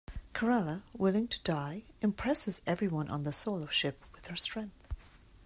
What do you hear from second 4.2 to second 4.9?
her strength.